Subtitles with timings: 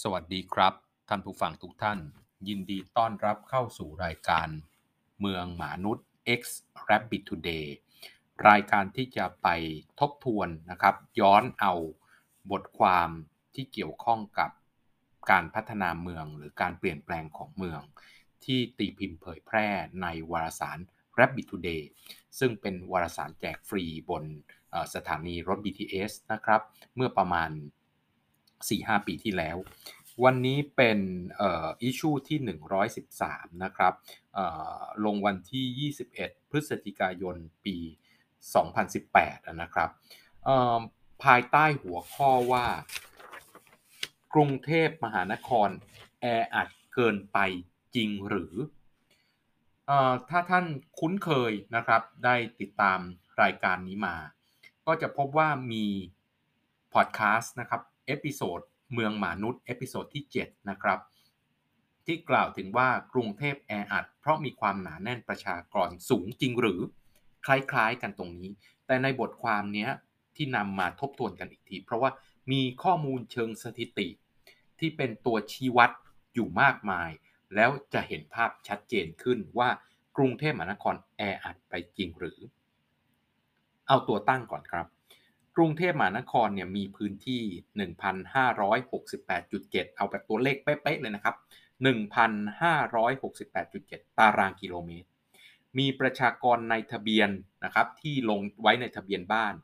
[0.00, 0.74] สวัสดีครับ
[1.08, 1.98] ท่านผู้ฟังทุกท่าน
[2.48, 4.48] ยินดีต้อนรับเข้าสู่รายการ
[5.20, 6.06] เมืองหมานุษย์
[6.40, 6.42] X
[6.88, 7.66] Rabbit Today
[8.48, 9.48] รายการที่จะไป
[10.00, 11.74] ทบทวนนะครับ ย้อนเอา
[12.50, 13.08] บทความ
[13.54, 14.50] ที่เกี่ยวข้องกับ
[15.30, 17.80] การพัฒนาเมืองหรือการเปลี่ยนแปลงของเมือง
[18.44, 19.68] ที่ตีพิมพ์เผยแพร่
[20.02, 20.78] ในวารสาร
[21.18, 21.82] Rabbit Today
[22.38, 24.24] ซึ่งเป็นวารสารแจกฟรีบน
[24.94, 26.60] สถานีรถ BTS นะครับ
[26.94, 27.50] เมื่อประมาณ
[28.70, 29.56] 4-5ปีที่แล้ว
[30.24, 30.98] วันนี้เป็น
[31.42, 32.38] อิชูที่
[33.02, 33.94] 113 นะครับ
[35.04, 37.76] ลงวันที่ 21 พฤศจิกายนปี
[38.68, 39.90] 2018 นะครับ
[41.24, 42.66] ภายใต้หัวข้อว่า
[44.34, 45.68] กรุงเทพมหานคร
[46.20, 47.38] แออัดเกินไป
[47.94, 48.54] จริงหรือ
[50.28, 50.66] ถ้าท่าน
[50.98, 53.00] คุ้นเคยนะครับ ได้ติดตาม
[53.42, 54.16] รายการนี้มา
[54.86, 55.86] ก็จะพบว่ามี
[56.94, 58.60] พอดแคสต์นะครับ episode
[58.92, 60.98] เมืองมนุษย์ episode ที่ 7 นะครับ
[62.06, 66.80] ที่กล่าวถึงว่ากรุงเทพแออัดเพราะมีความหนาแน่นประชากรสูงจริงหรือ
[67.46, 68.50] คล้ายๆ กันตรงนี้
[68.86, 69.88] แต่ในบทความนี้
[70.36, 72.10] ที่นำมาทบทวนกันอีกที เพราะว่า
[72.52, 74.08] มีข้อมูลเชิงสถิติ
[74.78, 75.90] ที่เป็นตัวชี้วัด
[76.34, 77.10] อยู่มากมาย
[77.54, 79.68] แล้วจะเห็นภาพชัดเจนขึ้นว่า
[80.16, 82.38] กรุงเทพมหานครแออัดไปจริงหรือ
[83.88, 84.86] เอาตัวตั้งก่อนครับ
[85.56, 87.42] กรุงเทพมหานครเนี่ยมีพื้นที่
[87.84, 91.36] 1,568.7 เอาแบบตัวเลขเป๊ะๆเลยนะครับ
[92.56, 95.08] 1,568.7 ตารางกิโลเมตร
[95.78, 97.30] มีประชากรในทะเบียน
[97.64, 99.54] นะครับที่ลงไว้ในทะเบียนบ้าน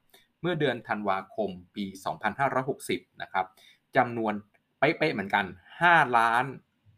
[0.40, 1.84] เมื่อเดือนธันวาคมปี
[2.54, 3.46] 2560 นะครับ
[3.96, 4.34] จำนวน
[4.78, 5.46] เป๊ะๆเหมือนกัน
[5.80, 6.44] 5 ล้าน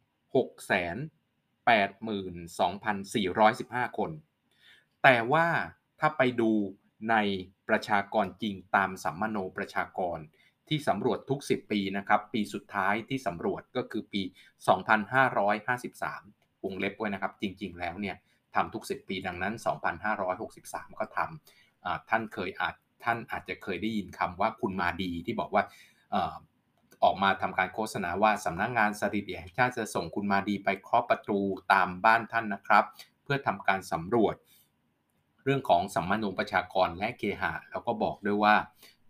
[0.07, 0.97] 6แสน
[2.67, 4.11] 82,415 คน
[5.03, 5.47] แต่ว่า
[6.01, 6.51] ถ้าไปดู
[7.11, 7.15] ใน
[7.71, 10.19] ประชากรจริงตามสัมมโนประชากร
[10.69, 14.23] ที่สำรวจทุก 10 ปีนะครับ ปีสุดท้ายที่สำรวจก็คือปี
[15.43, 18.17] 2553 วงเล็บไว้นะครับ จริง ๆ แล้วเนี่ย
[18.55, 19.55] ทำทุก 10 ปีดังนั้น
[20.27, 22.75] 2563 ก็ทำท่านเคยอาจ
[23.05, 25.65] ท่านอาจจะเคยได้ยินคำว่าคุณมาดีที่บอกว่า
[27.05, 31.41] ออกมาทำการโฆษณาว่าสำนักงงานสถิติแห่งชาติจะส่งคุณมาดีไปเคาะประตู
[31.73, 32.85] ตามบ้านท่านนะครับ
[33.25, 34.35] เพื่อทำการสำรวจ
[35.45, 38.55] เรื่องของสัมมานุประชากรและเคหะแล้วก็บอกด้วยว่า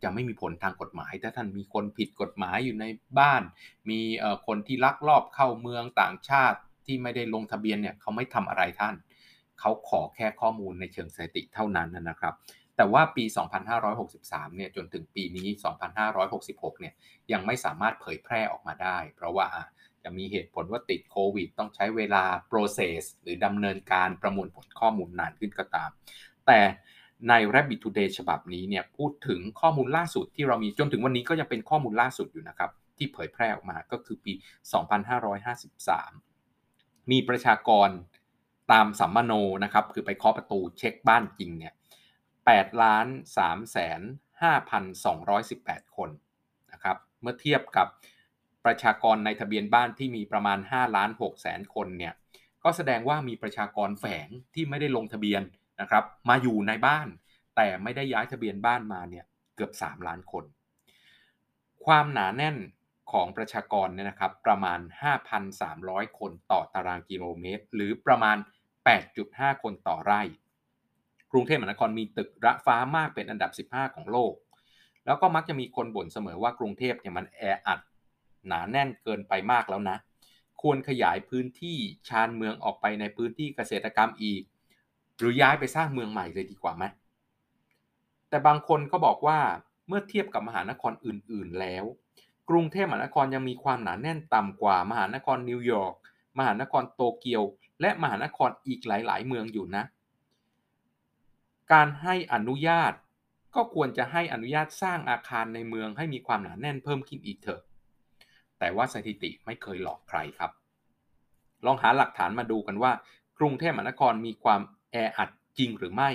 [0.03, 2.85] จะไม่มีผลทางกฎหมาย ถ้าท่านมีคนผิดกฎหมายอยู่ใน
[3.19, 3.43] บ้าน
[3.91, 4.01] มี
[4.47, 8.95] คนที่ลักลอบเข้าเมืองต่างชาติที่ไม่ได้ลงทะเบียนเนี่ยเขาไม่ทำอะไรท่าน
[9.61, 12.35] เขาขอแค่ข้อมูลในเชิงสถิติเท่านั้นนะครับ
[12.77, 13.25] แต่ว่าปี
[13.91, 15.49] 2563 เนี่ยจนถึงปีนี้
[16.15, 16.95] 2566 เนี่ย
[17.33, 19.49] ยังไม่สามารถเผยแพร่ออกมาได้ เพราะว่า
[20.05, 25.91] จะมีเหตุผลว่าติดโควิด ต้องใช้เวลา process หรือดำเนินการประมวลผลข้อมูลนานขึ้นก็ตาม
[26.47, 26.61] แต่
[27.28, 34.33] ใน Rabbit Today ฉบับนี้เนี่ยพูดถึงข้อมูลล่าสุดที่เรามีจนถึงวันนี้ก็ยังเป็นข้อมูลล่าสุดอยู่นะครับ ที่เผยแพร่ออกมาก็คือปี
[36.12, 37.89] 2553 มีประชากร
[38.72, 39.33] ตามสัมมโน
[39.65, 41.75] นะครับ คือไปเคาะประตูเช็คบ้านจริงเนี่ย
[42.27, 43.06] 8ล้าน
[43.39, 44.00] 3แสน
[45.19, 46.10] 5,218 คน
[46.72, 47.87] นะครับ เมื่อเทียบกับ
[48.65, 52.15] ประชากรในทะเบียนบ้านที่มีประมาณ5ล้าน6แสนคนเนี่ย
[52.65, 55.43] ก็แสดงว่ามีประชากรแฝงที่ไม่ได้ลงทะเบียน
[55.81, 57.09] นะครับมาอยู่ในบ้าน
[57.56, 59.25] แต่ไม่ได้ย้ายทะเบียนบ้านมาเนี่ย
[59.56, 60.44] เกือบ 3 ล้านคน
[61.84, 62.56] ความหนาแน่น
[63.12, 64.81] ของประชากรเนี่ยนะครับประมาณ
[65.48, 68.37] 5,300 คนต่อตารางกิโลเมตร หรือประมาณ
[69.00, 70.22] 8.5 คนต่อไร่
[71.32, 74.34] กรุงเทพมหานครมีตึกระฟ้ามากเป็นอันดับ 15 ของโลก
[75.06, 77.81] แล้วก็มักจะมีคนบ่นเสมอว่ากรุงเทพเนี่ยมันแออัด
[78.47, 79.97] หนาแน่นเกินไปมากแล้วนะ
[80.62, 81.78] ควรขยายพื้นที่
[82.09, 84.43] ชานเมืองออกไปในพื้นที่เกษตรกรรมอีก
[85.19, 86.84] หรือย้ายไปสร้างเมืองใหม่เลยดีกว่าไหม
[88.28, 89.39] แต่บางคนก็บอกว่า
[89.89, 91.84] เมื่อเทียบกับมหานครอื่น ๆ แล้ว
[92.51, 95.95] กรุงเทพมหานครยังมีความหนาแน่นต่ำกว่ามหานครนิวยอร์ก
[96.39, 97.43] มหานครโตเกียว
[97.81, 99.84] และมหานครอีกหลาย ๆ เมืองอยู่นะ
[101.72, 102.93] การให้อนุญาต
[103.55, 107.61] ก็ควรจะให้อนุญาตสร้างอาคารในเมืองให้มีความหนาแน่นเพิ่มขึ้นอีกเถอะ
[108.60, 110.51] แต่ว่าสถิติไม่เคยหลอกใครครับ
[111.66, 112.92] ลองหาหลักฐานมาดูกันว่า
[113.39, 114.60] กรุงเทพมหานครมีความ
[114.92, 116.10] แออัดจริงหรือไม่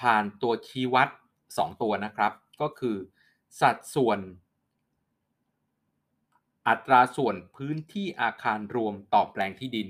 [0.00, 1.08] ผ่านตัวชี้วัด
[1.44, 2.96] 2 ตัวนะครับ ก็คือ
[3.60, 4.18] สัดส่วน
[6.68, 9.88] อัตราส่วนพื้นที่อาคารรวมต่อแปลงที่ดิน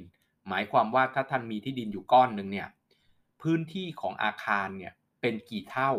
[0.48, 2.68] หมายความว่าถ้าท่านมีที่ดินอยู่ก้อนหนึ่งเนี่ย
[3.42, 5.92] พื้นที่ของอาคารเนี่ยเป็นกี่เท่า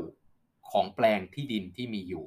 [0.71, 2.25] ของแปลงที่ดินที่มีอยู่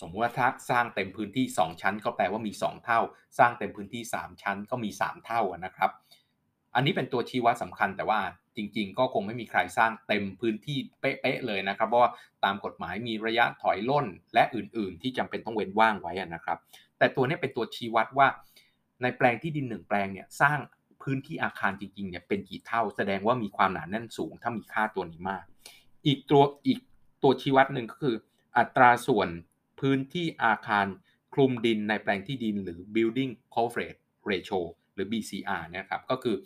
[0.00, 3.00] สมมติว่าถ้าสร้างเต็มพื้นที่ 2 ชั้น ก็แปลว่ามี 2 เท่า
[3.38, 5.90] สร้างเต็มพื้นที่ 3 ชั้น ก็มี 3 เท่านะครับ
[6.74, 8.20] อันนี้เป็นตัวชี้วัดสำคัญแต่ว่า
[8.56, 12.10] จริง ๆ ก็คงไม่มีใครสร้างเต็มพื้นที่เป๊ะๆเลยนะครับเพราะว่า
[12.44, 16.58] ตามกฎหมายมีระยะถอยล่นและอื่น ๆ ที่จำเป็นต้องเว้นว่างไว้นะครับ
[16.98, 18.28] แต่ตัวนี้เป็นตัวชี้วัดว่า
[19.02, 20.58] ในแปลงที่ดินหนึ่งแปลงเนี่ยสร้าง
[21.02, 25.44] พื้นที่อาคารจริงๆเนี่ยเป็นกี่เท่า แสดงว่ามีความหนาแน่นสูง ถ้ามีค่าตัวนี้มาก
[26.06, 26.78] อีกตัวอีก
[27.22, 28.14] ตัวชี้วัดหนึ่งก็คือ
[28.58, 29.28] อัตราส่วน
[29.80, 30.86] พื้นที่อาคาร
[31.34, 34.00] คลุมดินในแปลงที่ดินหรือ building coverage
[34.30, 34.60] ratio
[34.94, 36.36] หรือ BCR นะครับก็คือ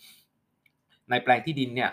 [1.10, 1.90] ในแปลงที่ดินเนี่ย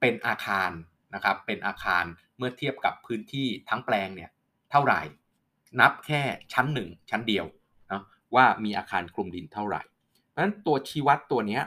[0.00, 0.70] เป็นอาคาร
[1.14, 2.04] นะครับเป็นอาคาร
[2.36, 4.30] เมื่อเทียบกับพื้นที่ทั้งแปลงเนี่ย
[4.70, 5.00] เท่าไหร่
[5.80, 7.46] นับแค่ชั้นหนึ่งชั้นเดียว
[7.92, 8.02] นะ
[8.34, 9.82] ว่ามีอาคารคลุมดินเท่าไหร่
[10.28, 11.60] เพราะฉะนั้นตัวชี้วัดตัวนี้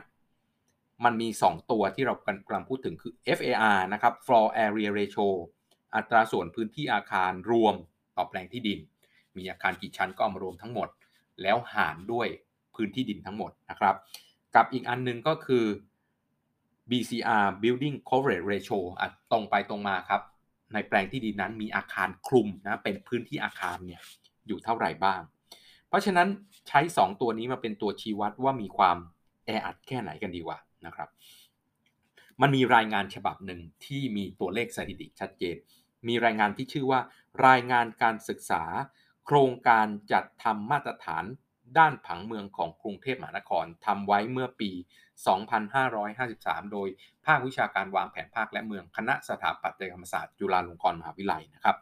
[1.06, 5.27] มันมี 2 ตัวที่เรากำลังพูดถึงคือ FAR นะครับ floor area ratio
[5.95, 7.75] อัตราส่วนพื้นที่อาคารรวม
[8.17, 8.79] ต่อแปลงที่ดิน
[9.39, 10.89] มีอาคารกี่ชั้นก็เอามารวมทั้งหมด
[11.41, 12.27] แล้วหารด้วย
[12.75, 13.95] พื้นที่ดินทั้งหมดนะครับ
[14.56, 15.65] กับอีกอันนึงก็คือ
[16.89, 20.21] BCR Building Coverage Ratio อะตรงไปตรงมาครับ
[20.74, 24.01] ในแปลงที่ดินนั้นมีอาคารคลุมนะเป็นพื้นที่อาคารเนี่ย
[24.47, 25.21] อยู่เท่าไหร่บ้าง
[25.88, 26.27] เพราะฉะนั้น
[26.68, 28.97] ใช้ 2 ตัวนี้มาเป็นตัวชี้วัดว่ามีความ
[29.45, 31.09] แออัดแค่ไหนกันดีกว่านะครับ
[32.42, 35.56] มันมีรายงานฉบับหนึ่งที่มีตัวเลขสถิติชัดเจน
[36.07, 37.00] มีรายงานที่ชื่อว่า
[37.47, 38.63] รายงานการศึกษา
[39.31, 41.24] โครงการจัดทำมาตรฐาน
[41.78, 44.72] ด้านผังเมืองของกรุงเทพมหานครทำไว้เมื่อปี
[45.92, 46.88] 2553 โดย
[47.26, 51.76] ภาควิชาการวางแผนภาคและเมืองคณะสถาปัตยกรรมศาสตร์จุฬาลงกรณ์มหาวิทยาลัยนะครับ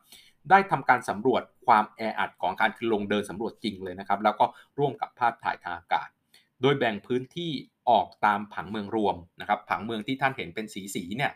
[0.49, 4.45] ได้ทำการสำรวจความแออัดของการคือลงเดินสำรวจจริงเลยนะครับ แล้วก็
[4.79, 6.09] ร่วมกับภาพถ่ายทางอากาศ
[6.61, 7.51] โดยแบ่งพื้นที่
[7.89, 11.31] ออกตามผังเมืองรวมนะครับ ผังเมืองที่ท่านเห็นเป็นสีสีเนี่ย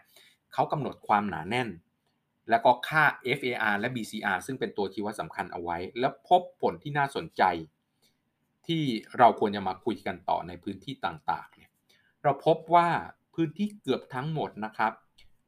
[0.54, 1.69] เขากำหนดความหนาแน่น
[2.49, 3.03] แล้วก็ค่า
[3.38, 7.43] FAR และ BCR ซึ่งเป็นตัวชี้วัดสำคัญเอาไว้ แล้วพบผลที่น่าสนใจ
[8.67, 8.83] ที่
[9.17, 11.71] เราควรจะมาคุยกันต่อในพื้นที่ต่างๆเนี่ย
[12.23, 12.89] เราพบว่า
[13.35, 14.93] พื้นที่เกือบทั้งหมดนะครับ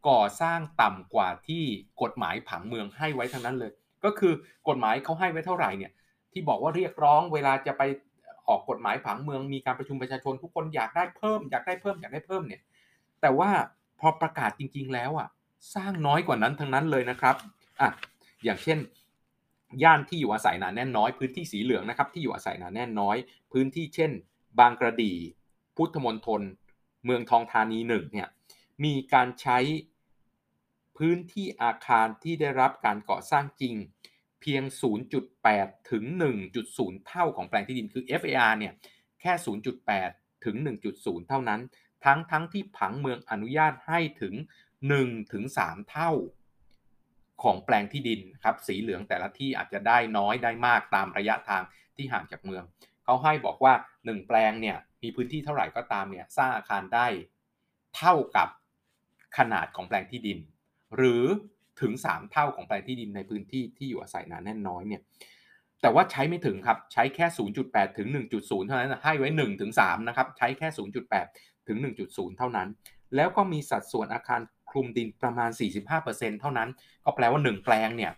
[0.10, 1.64] ก่อสร้างต่ำกว่าที่
[2.02, 3.72] กฎหมายผังเมืองให้ไว้ทั้งนั้นเลย
[4.04, 4.34] ก็คือ
[4.68, 5.92] กฎหมายเขาให้ไว้เท่าไหร่เนี่ย
[6.32, 7.84] ที่บอกว่าเรียกร้องเวลาจะไป
[8.48, 12.62] ออกกฎหมายผังเมืองมีการประชุมประชาชนทุกคนอยากได้เพิ่มอยากได้เพิ่มอยากได้เพิ่มเนี่ย
[13.22, 13.50] แต่ว่า
[14.00, 15.30] พอประกาศจริง ๆ แล้วอะ
[15.74, 17.36] สร้างน้อยกว่านั้นทั้งนั้นเลยนะครับ
[17.82, 17.90] อะ
[18.44, 18.80] อย่างเช่น
[19.84, 23.18] ย่านที่อยู่อาศัยหนาแน่นน้อย พื้นที่สีเหลืองนะครับที่อยู่อาศัยหนาแน่นน้อย
[23.52, 24.12] พื้นที่เช่น
[24.60, 25.14] บางกระดี
[25.76, 26.42] พุทธมณฑล
[27.06, 28.28] เมืองทองธานีหนึ่งเนี่ย
[28.84, 29.60] มีการใช้
[30.98, 33.76] พื้นที่อาคารที่ได้รับการก่อสร้างจริง
[34.42, 34.64] เพียง
[35.28, 36.04] 0.8 ถึง
[36.56, 38.74] 1.0 เท่าของแปลงที่ดินคือ FAR เนี่ย
[39.22, 39.34] แค่
[39.90, 40.56] 0.8 ถึง
[40.94, 41.62] 1.0 เท่านั้น
[42.06, 44.34] ทั้งทั้งที่ผังเมืองอนุญาตให้ถึง
[44.88, 46.12] 1ถึง3เท่า
[47.44, 51.64] ของแปลงที่ดินครับสีเหลืองแต่ละที่อาจจะได้น้อยได้มากตามระยะทาง
[51.96, 52.64] ที่ห่างจากเมือง
[53.04, 57.08] เขาให้บอกว่า 1 แปลงเนี่ยมีพื้นที่เท่าไหร่ก็ตามเนี่ยสร้างอาคารได้
[57.98, 58.48] เท่ากับ
[59.38, 60.40] ขนาดของแปลงที่ดิน
[60.96, 61.24] หรือ
[61.82, 65.02] ถึง 3 เท่าของแปลงที่ดินในพื้นที่ที่อยู่อาศัยหนาแน่นน้อยเนี่ย
[65.82, 67.26] แต่ว่าใช้ไม่ถึงครับใช้แค่
[67.62, 68.08] 0.8 ถึง
[68.38, 70.68] 1.0 เท่านั้นให้ไว้ 1 ถึง3นะครับใช้แค่
[71.18, 71.78] 0.8 ถึง
[72.08, 72.68] 1.0 เท่านั้น
[73.16, 74.42] แล้วก็มีสัดส่วนอาคาร
[74.74, 75.50] คลุมดินประมาณ
[75.96, 76.70] 45%เท่านั้น
[77.06, 78.12] ก็แปลว่า 1 แปลงเนี่ย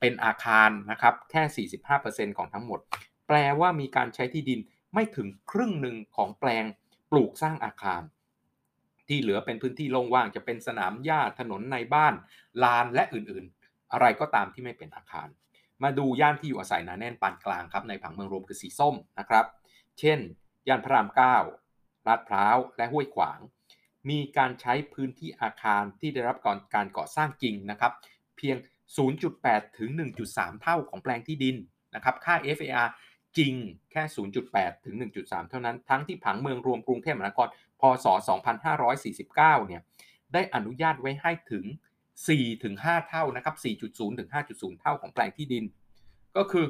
[0.00, 1.66] เป็นอาคารนะครับแค่
[1.96, 2.80] 45%ของทั้งหมด
[3.28, 4.60] แปลว่ามีการใช้ที่ดิน
[4.94, 6.64] ไม่ถึงครึ่งหนึ่งของแปลง
[7.10, 8.02] ปลูกสร้างอาคาร
[9.08, 12.14] ที่เหลือเป็นพื้นที่โล่งว่างจะเป็นสนามหญ้าถนนในบ้าน
[12.64, 15.28] ลานและอื่นๆ อะไรก็ตามที่ไม่เป็นอาคาร
[15.82, 19.44] มาดูย่านที่อยู่อาศัยหนาแน่นปานกลางครับในผังเมืองรวมคือสีส้มนะครับ
[19.98, 20.18] เช่น
[20.68, 21.08] ย่านพระราม
[21.58, 23.38] 9 ลาดพร้าว และห้วยขวาง
[24.10, 27.92] มีการใช้พื้นที่อาคารที่ได้รับก่อนการก่อสร้างจริงนะครับ
[28.36, 28.56] เพียง
[29.16, 29.90] 0.8 ถึง
[30.26, 31.56] 1.3 เท่าของแปลงที่ดิน
[31.94, 32.88] นะครับค่า FAR
[33.38, 33.54] จริง
[33.92, 34.02] แค่
[34.44, 37.48] 0.8 ถึง 1.3 เท่านั้น ทั้งที่ผังเมืองรวมกรุงเทพมหานคร
[37.80, 38.06] พศ
[38.86, 39.82] 2549 เนี่ย
[40.32, 41.64] ได้อนุญาตไว้ให้ถึง
[42.18, 45.64] 4 ถึง 5 เท่านะครับ 4.0 ถึง 5.0 เท่าของแปลงที่ดิน
[46.36, 46.66] ก็คือ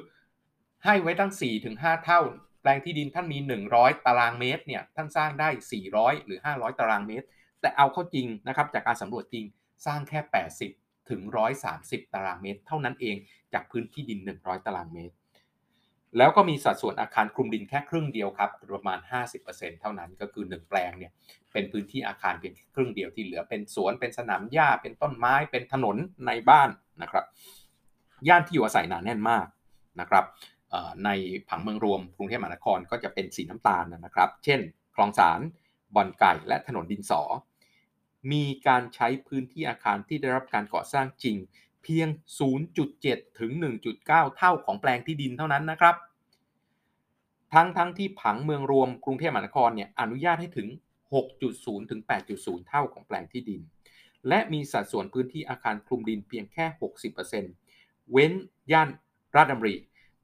[0.85, 2.21] ให้ไว้ตั้ง 4 ถึง 5 เท่า
[2.65, 3.39] แปลงที่ดินท่านมี
[3.73, 5.49] 100 ตารางเมตรเนี่ยท่านสร้างได้
[5.89, 7.27] 400 หรือ 500 ตารางเมตร
[7.61, 9.45] แต่เอาเข้าจริงนะครับจากการสำรวจจริง
[9.87, 10.21] สร้างแค่
[10.65, 11.21] 80 ถึง
[11.69, 13.17] 130 ตารางเมตร เท่านั้นเอง
[13.53, 15.15] จากพื้นที่ดิน 100 ตารางเมตร
[16.19, 18.99] แล้วก็มีสัดส่วนอาคารคลุมดินแค่ครึ่งเดียวครับประมาณ
[19.41, 21.13] 50%เท่านั้นก็คือ 1 แปลงเนี่ย
[21.53, 26.69] เป็นพื้นที่อาคารเพียงครึ่งเดียวที่เหลือเป็นสวนเป็นสนามหญ้าเป็นต้นไม้เป็นถนนในบ้าน
[27.03, 27.25] นะครับ
[28.29, 29.47] ย่านที่อยู่อาศัยหนาแน่นมาก
[30.01, 30.25] นะครับ
[31.05, 31.11] ใน
[31.49, 34.61] ผังเมืองรวมกรุงเทพมหานครก็จะเป็นสีน้ำตาลนะครับ เช่น
[34.95, 35.41] คลองสาร
[35.95, 37.23] บ่อนไก่ และถนนดินสอ
[38.33, 41.37] มีการใช้พื้นที่อาคารที่ได้รับการก่อสร้างจริง
[41.83, 42.09] เพียง
[42.75, 43.51] 0.7 ถึง
[43.95, 45.97] 1.9 เท่าของแปลงที่ดินเท่านั้นนะครับ
[47.55, 50.69] ทั้งทั้งที่ผังเมืองรวมกรุงเทพมหานครเนี่ยอนุญาตให้ถึง
[51.31, 52.01] 6.0 ถึง
[52.35, 53.61] 8.0 เท่าของแปลงที่ดิน
[54.29, 56.65] และมีสัดส่วนพื้นที่อาคารคลุมดินเพียงแค่
[57.39, 58.33] 60%เว้น
[58.73, 58.89] ย่าน
[59.37, 59.75] ราชดำริ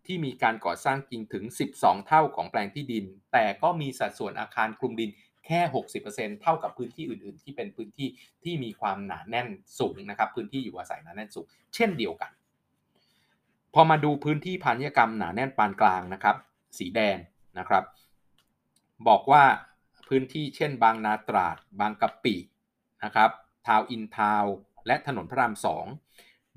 [0.06, 5.10] ที่มีการก่อสร้างจริงถึง 12 เท่าของแปลงที่ดิน แต่ก็มีสัดส่วนอาคารคลุมดิน
[5.46, 5.60] แค่
[6.02, 8.08] 60%เท่ากับพื้นที่อื่น ๆ ที่เป็นพื้นที่
[8.42, 12.30] ที่มีความหนาแน่นสูงนะครับ พื้นที่อยู่อาศัยหนาแน่นสูง เช่นเดียวกัน
[13.74, 16.36] พอมาดูพื้นที่พาณิชยกรรมหนาแน่นปานกลางนะครับ
[16.78, 17.16] สีแดง
[17.58, 17.84] นะครับ
[19.08, 19.44] บอกว่า
[20.08, 22.36] พื้นที่เช่น บางนาตราด บางกะปิ
[23.04, 23.30] นะครับ
[23.66, 24.44] ทาวอินทาว
[24.86, 25.86] และถนนพระรามสอง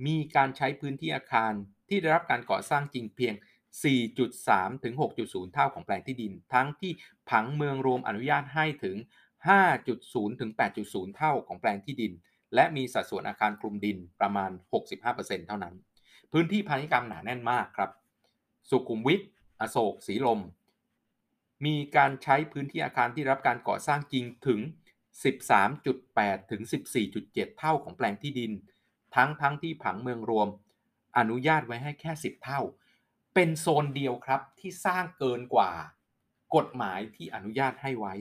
[0.05, 1.53] มีการใช้พื้นที่อาคาร
[1.89, 3.33] ที่ได้รับการก่อสร้างจริงเพียง
[4.09, 6.91] 4.3 ถึง 6.0 เท่าของแปลงที่ดิน ทั้งที่
[7.29, 8.97] ผังเมืองรวมอนุญาตให้ถึง
[9.67, 10.51] 5.0 ถึง
[10.83, 12.13] 8.0 เท่าของแปลงที่ดิน
[12.55, 14.51] และมีสัดส่วนอาคารคลุมดินประมาณ
[14.99, 15.75] 65%เท่านั้น
[16.31, 17.91] พื้นที่พาณิชยกรรมหนาแน่นมากครับ
[18.69, 19.21] สุขุมวิท
[19.61, 20.39] อโศก สีลม
[21.65, 24.59] มีการใช้พื้นที่อาคารที่รับการก่อสร้างจริงถึง
[25.35, 26.61] 13.8 ถึง
[27.09, 28.51] 14.7 เท่าของแปลงที่ดิน
[29.15, 30.47] ทั้งทั้งที่ผังเมืองรวม
[31.17, 32.61] อนุญาตไว้ให้แค่ 10 เท่า
[33.33, 35.71] เป็นโซนเดียวครับที่สร้างเกินกว่า
[36.55, 38.13] กฎหมายที่อนุญาตให้ไว้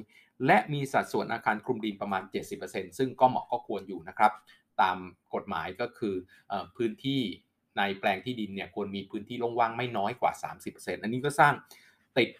[0.46, 2.22] และมีสัดส่วนอาคารคลุมดินประมาณ
[2.60, 4.32] 70%ซึ่งก็เหมาะก็ควรอยู่นะครับ
[4.80, 4.96] ตาม
[5.34, 6.14] กฎหมายก็คือ
[6.50, 7.22] อพื้นที่
[7.78, 10.32] ในแปลงที่ดินเนี่ยควรมีพื้นที่โล่งว่างไม่น้อยกว่า
[10.68, 11.54] 30%อันนี้ก็สร้าง
[12.18, 12.30] ติด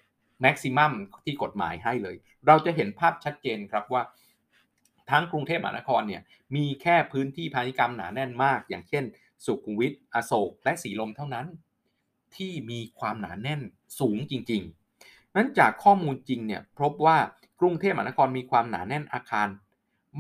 [0.40, 0.92] แม็กซิมัม
[1.24, 2.16] ที่กฎหมายให้เลย
[2.46, 4.02] เราจะเห็นภาพชัดเจนครับว่า
[5.10, 6.22] ทั้งกรุงเทพมหานครเนี่ย
[6.56, 9.04] มีแค่พื้นที่พาณิชยกรรมหนาแน่นมาก อย่างเช่น
[9.46, 11.46] สุขุมวิทอโศกและสีลมเท่านั้น
[12.36, 13.60] ที่มีความหนาแน่น
[14.00, 17.18] สูงจริงๆ นั้นจากข้อมูลจริงเนี่ยพบว่า
[17.60, 19.48] กรุงเทพมหานครมีความหนาแน่นอาคาร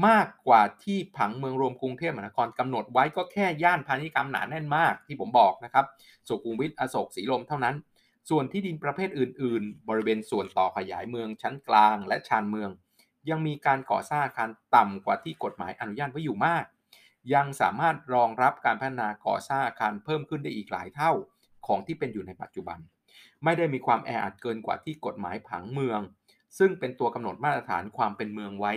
[0.06, 5.86] มากกว่าที่ผังเมืองรวมกรุงเทพมหานครกำหนดไว้ก็แค่ย่านพาณิชยกรรมหนาแน่นมากที่ผมบอกนะครับ
[6.28, 7.74] สุขุมวิทอโศกสีลมเท่านั้น
[8.30, 12.70] ส่วนที่ดินประเภทอื่น ๆ บริเวณส่วนต่อขยายเมืองชั้นกลางและชานเมือง
[13.30, 16.64] ยังมีการก่อสร้างอาคารต่ำกว่าที่กฎหมายอนุญาตไว้อยู่มาก
[17.34, 21.12] ยังสามารถรองรับการพัฒนาก่อสร้างอาคารเพิ่มขึ้นได้อีกหลายเท่า
[21.66, 22.78] ของที่เป็นอยู่ในปัจจุบัน
[23.44, 26.00] ไม่ได้มีความแออัดเกินกว่าที่กฎหมายผังเมือง
[26.58, 28.72] ซึ่งเป็นตัวกำหนดมาตรฐานความเป็นเมืองไว้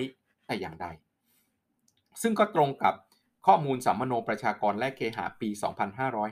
[0.45, 0.87] แต่อย่างใด
[2.21, 2.93] ซึ่งก็ตรงกับ
[3.47, 5.49] ข้อมูลสัมมโนประชากรและเคหะปี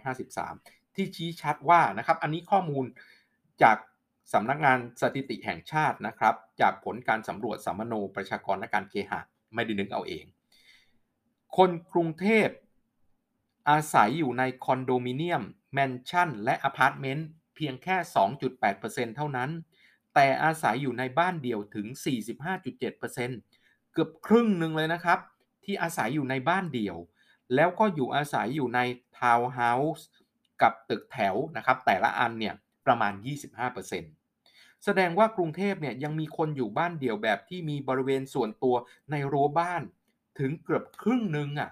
[0.01, 2.85] 2553 ที่ชี้ชัดว่านะครับ อันนี้ข้อมูล
[3.63, 3.77] จาก
[4.33, 9.19] สำนักงานสถิติแห่งชาตินะครับ จากผลการสำรวจสำมะโนประชากรและการเคหะ
[9.53, 10.25] ไม่ได้นึกเอาเอง
[11.57, 12.47] คนกรุงเทพ
[13.69, 15.43] อาศัยอยู่ในคอนโดมิเนียม
[15.73, 17.95] แมนชั่น และอพาร์ตเมนต์เพียงแค่
[18.57, 19.49] 2.8%เท่านั้น
[20.13, 21.87] แต่อาศัยอยู่ในบ้านเดี่ยวถึง
[22.69, 25.19] 45.7%เกือบครึ่งหนึ่งเลยนะครับ
[25.63, 26.97] ที่อาศัยอยู่ในบ้านเดี่ยว
[27.55, 28.79] แล้วก็อยู่อาศัยอยู่ใน
[29.17, 30.07] ทาวน์เฮาส์
[30.61, 32.53] กับตึกแถวนะครับ แต่ละอันเนี่ย
[32.85, 33.13] ประมาณ
[33.99, 38.75] 25%แสดงว่ากรุงเทพเนี่ยยังมีคนอยู่บ้านเดี่ยวแบบที่มีบริเวณส่วนตัว
[39.11, 39.83] ในรั้วบ้าน
[40.39, 41.69] ถึงเกือบครึ่งหนึ่งอะ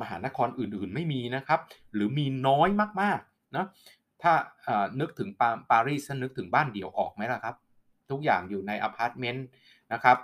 [0.00, 1.60] มหานครอื่นๆไม่มีนะครับ
[1.94, 2.68] หรือมีน้อย
[3.00, 3.66] มากๆนะ
[4.22, 4.32] ถ้า
[5.00, 7.56] นึกถึงปาปารีสนึกถึงบ้านเดี่ยวออกไหมล่ะครับ
[8.10, 9.46] ทุกอย่างอยู่ในอพาร์ตเมนต์
[9.92, 10.18] นะครับ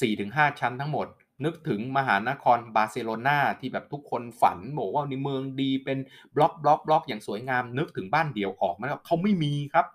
[0.00, 1.06] สี่ถึงห้าชั้นทั้งหมด
[1.44, 5.98] นึกถึงมหานครบาร์เซโลนาที่แบบทุกคนฝันบอกว่าในเมืองดีเป็น
[6.36, 9.86] บล็อกบล็อกบล็อกอย่างสวยงาม นึกถึงบ้านเดี่ยวออกไหมครับเขาไม่มีครับ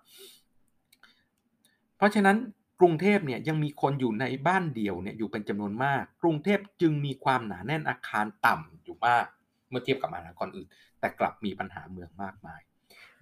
[1.98, 2.38] เพราะฉะนั้น
[2.82, 9.26] กรุงเทพเนี่ยยังมีคนอยู่ในบ้านเดี่ยวเนี่ยอยู่เป็นจำนวนมาก กรุงเทพจึงมีความหนาแน่นอาคารต่ำอยู่มาก
[9.70, 10.68] เมื่อเทียบกับมหานครอื่น
[11.00, 12.62] แต่กลับมีปัญหาเมืองมากมาย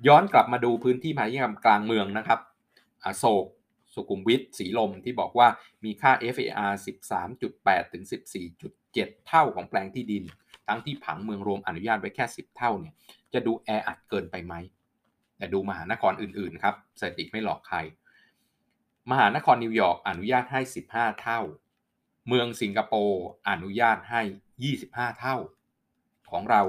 [0.08, 2.40] ย้อนกลับมาดูพื้นที่พาณิชยกรรมกลางเมืองนะครับ
[3.06, 3.46] อโศก
[3.94, 5.48] สุขุมวิทสีลมที่บอกว่า
[5.84, 6.72] มีค่า FAR
[7.34, 8.04] 13.8 ถึง
[8.66, 8.94] 14.7
[9.28, 10.24] เท่าของแปลงที่ดิน
[10.68, 12.94] ทั้งที่ผังเมืองรวมอนุญาตไว้แค่ 10 เท่าเนี่ย
[13.34, 14.54] จะดูแออัดเกินไปไหม
[15.38, 17.78] แต่ดูมหานครอื่นๆครับสถิติไม่หลอกใคร
[19.10, 20.62] มหานครนิวยอร์กอนุญาตให้
[20.92, 21.42] 15 เท่า
[22.28, 24.22] เมืองสิงคโปร์อนุญาตให้
[24.72, 25.38] 25 เท่า
[26.32, 26.62] ของเรา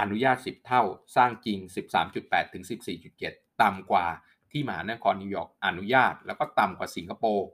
[0.00, 0.82] อนุญาต 10 เท่า
[1.16, 1.58] สร้างจริง
[2.06, 2.64] 13.8 ถึง
[3.12, 4.06] 14.7 ต่ำกว่า
[4.50, 7.48] ที่มหานครนิวยอร์กอนุญาต แล้วก็ต่ำกว่าสิงคโปร์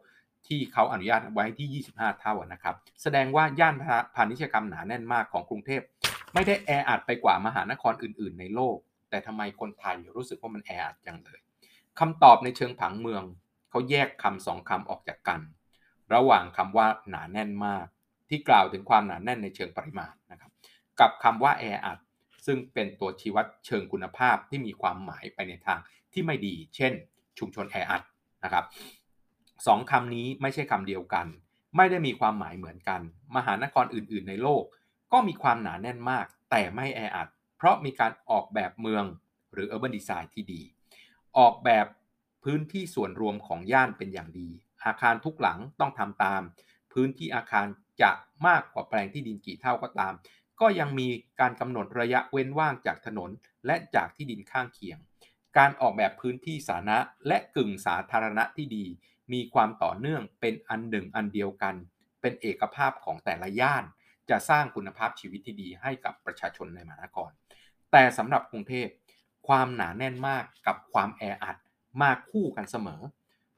[0.46, 3.74] ที่เขาอนุญาตไว้ที่ 25 เท่านะครับ แสดงว่าย่าน
[4.14, 5.82] พาณิชยกรรมหนาแน่นมากของกรุงเทพ
[6.34, 8.76] ไม่ได้แออัดไปกว่ามหานครอื่น ๆ ในโลก
[9.10, 11.40] แต่ทำไมคนไทยรู้สึกว่ามันแออัดจังเลย
[12.00, 13.22] คำตอบในเชิงผังเมือง
[13.70, 15.40] เขาแยกคำสองคำออกจากกัน
[16.14, 17.87] ระหว่างคำว่าหนาแน่นมาก
[18.28, 20.50] ที่กล่าวถึงความหนาแน่นในเชิงปริมาณนะครับ
[21.00, 21.99] กับคำว่าแออัด
[22.46, 25.78] ซึ่งเป็นตัวชี้วัดเชิงคุณภาพที่มีความหมายไปในทาง
[26.12, 26.92] ที่ไม่ดี เช่น
[27.38, 28.02] ชุมชนแออัด
[28.44, 28.64] นะครับ
[29.66, 31.26] สองคำนี้ไม่ใช่คำเดียวกัน
[31.76, 33.00] ไม่ได้มีความหมายเหมือนกัน
[33.37, 34.64] มหานครอื่น ๆ ในโลก
[35.12, 39.04] ก็มีความหนาแน่นมาก แต่ไม่แออัด เพราะมีการออกแบบเมือง
[39.52, 40.62] หรือ urban design ที่ดี
[41.38, 41.87] ออกแบบ
[42.45, 44.49] พื้นที่ส่วนรวมของย่านเป็นอย่างดี
[44.85, 46.43] อาคารทุกหลังต้องทำตาม
[46.93, 47.66] พื้นที่อาคาร
[48.02, 48.11] จะ
[48.47, 50.14] มากกว่าแปลงที่ดินกี่เท่าก็ตาม
[50.61, 51.09] ก็ยังมี
[51.40, 53.31] การกำหนดระยะเว้นว่างจากถนน
[53.66, 54.99] และจากที่ดินข้างเคียง
[55.59, 58.85] การออกแบบพื้นที่สาธารณะและกึ่งสาธารณะที่ดี
[59.33, 61.75] มีความต่อเนื่องเป็นอันหนึ่งอันเดียวกัน
[62.21, 63.85] เป็นเอกภาพของแต่ละย่าน
[64.31, 67.31] จะสร้างคุณภาพชีวิตที่ดีให้กับประชาชนในมหานคร
[67.93, 68.88] แต่สำหรับกรุงเทพ
[69.49, 71.57] ความหนาแน่นมากกับความแออัด
[72.00, 73.02] มาคู่กันเสมอ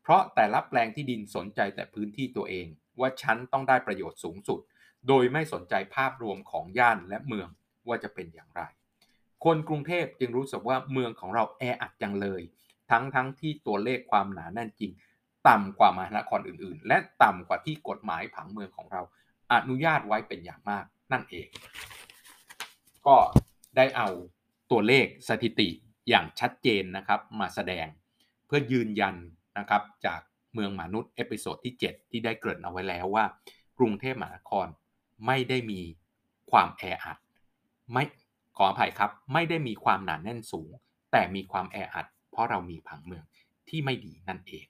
[0.02, 2.66] เพราะแต่ละแปลงที่ดินสนใจแต่พื้นที่ตัวเอง
[3.00, 4.61] ว่าฉันต้องได้ประโยชน์สูงสุด
[5.09, 7.49] โดยไม่สนใจภาพรวมของย่านและเมือง
[7.88, 8.62] ว่าจะเป็นอย่างไร
[9.45, 12.42] คนกรุงเทพจึงรู้สึกว่าเมืองของเราแออัดจังเลย
[12.90, 14.92] ทั้งทั้งที่ตัวเลขความหนาแน่นจริง
[15.49, 19.02] ต่ำกว่ามหานครอื่น ๆ และต่ำกว่าที่กฎหมายผังเมืองของเรา
[19.52, 21.49] อนุญาตไว้เป็นอย่างมากนั่นเอง
[23.07, 23.16] ก็
[23.76, 24.09] ได้เอา
[24.71, 25.68] ตัวเลขสถิติ
[26.09, 27.87] อย่างชัดเจนนะครับมาแสดง
[28.49, 29.17] เพื่อยืนยัน
[29.59, 30.21] นะครับจาก
[30.55, 33.25] เมืองมนุษย์ episode ที่ 7 ที่ได้เกริ่นเอาไว้แล้วว่า
[33.78, 34.67] กรุงเทพมหานคร
[35.26, 35.81] ไม่ได้มี
[36.50, 37.19] ความแออัด
[37.93, 38.05] ไม่
[38.57, 40.71] ขออภัยครับไม่ได้มีความหนาแน่นสูง
[41.12, 43.25] แต่มีความแออัด เพราะเรามีผังเมือง
[43.69, 44.67] ที่ไม่ดีนั่นเอง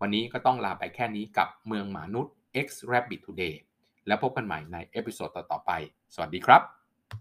[0.00, 2.34] วันนี้ก็ต้องลาไปแค่นี้กับเมืองมนุษย์
[2.66, 3.54] X Rabbit Today
[4.06, 5.70] แล้วพบกันใหม่ใน episode ต่อๆไป
[6.14, 6.77] สวัสดีครับ